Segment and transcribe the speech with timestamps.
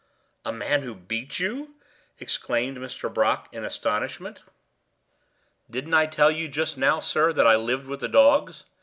[0.43, 1.75] "A man who beat you!"
[2.17, 3.13] exclaimed Mr.
[3.13, 4.41] Brock, in astonishment.
[5.69, 8.65] "Didn't I tell you just now, sir, that I lived with the dogs?